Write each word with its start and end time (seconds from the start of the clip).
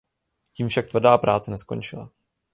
Tím 0.55 0.67
však 0.67 0.87
tvrdá 0.87 1.17
práce 1.17 1.51
neskončila. 1.51 2.09